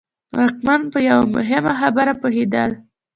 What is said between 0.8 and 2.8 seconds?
په یوه مهمه خبره پوهېدل.